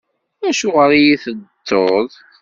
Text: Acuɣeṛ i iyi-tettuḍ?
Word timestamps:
Acuɣeṛ 0.49 0.91
i 0.93 0.97
iyi-tettuḍ? 1.01 2.09